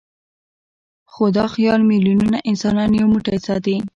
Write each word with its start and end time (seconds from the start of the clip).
خو 1.11 1.23
دا 1.37 1.45
خیال 1.55 1.81
میلیونونه 1.91 2.37
انسانان 2.49 2.89
یو 2.99 3.07
موټی 3.13 3.37
ساتي. 3.45 3.75